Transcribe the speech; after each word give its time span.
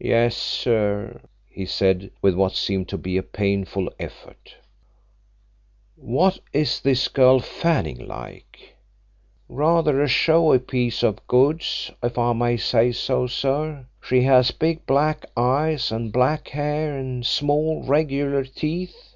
"Yes, 0.00 0.36
sir," 0.36 1.20
he 1.48 1.64
said, 1.64 2.10
with 2.20 2.34
what 2.34 2.56
seemed 2.56 2.88
to 2.88 2.98
be 2.98 3.16
a 3.16 3.22
painful 3.22 3.88
effort. 4.00 4.56
"What 5.94 6.40
is 6.52 6.80
this 6.80 7.06
girl 7.06 7.38
Fanning 7.38 8.04
like?" 8.04 8.74
"Rather 9.48 10.02
a 10.02 10.08
showy 10.08 10.58
piece 10.58 11.04
of 11.04 11.24
goods, 11.28 11.92
if 12.02 12.18
I 12.18 12.32
may 12.32 12.56
say 12.56 12.90
so, 12.90 13.28
sir. 13.28 13.86
She 14.02 14.22
has 14.22 14.50
big 14.50 14.84
black 14.84 15.26
eyes, 15.36 15.92
and 15.92 16.12
black 16.12 16.48
hair 16.48 16.98
and 16.98 17.24
small, 17.24 17.84
regular 17.84 18.42
teeth." 18.42 19.14